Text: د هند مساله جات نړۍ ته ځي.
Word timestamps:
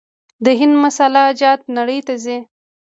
د 0.43 0.45
هند 0.59 0.75
مساله 0.83 1.23
جات 1.39 1.61
نړۍ 1.77 1.99
ته 2.07 2.13
ځي. 2.23 2.37